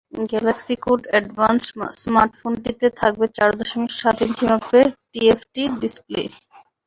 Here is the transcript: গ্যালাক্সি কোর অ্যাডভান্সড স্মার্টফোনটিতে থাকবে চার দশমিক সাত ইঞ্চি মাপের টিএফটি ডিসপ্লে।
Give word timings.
গ্যালাক্সি 0.29 0.75
কোর 0.83 0.99
অ্যাডভান্সড 1.05 1.69
স্মার্টফোনটিতে 2.01 2.87
থাকবে 2.99 3.25
চার 3.37 3.49
দশমিক 3.59 3.91
সাত 3.99 4.17
ইঞ্চি 4.25 4.45
মাপের 4.51 4.87
টিএফটি 5.11 5.63
ডিসপ্লে। 5.81 6.21